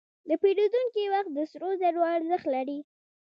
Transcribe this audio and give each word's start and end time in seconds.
د 0.27 0.29
پیرودونکي 0.41 1.03
وخت 1.13 1.31
د 1.33 1.39
سرو 1.51 1.69
زرو 1.81 2.01
ارزښت 2.15 2.47
لري. 2.55 2.79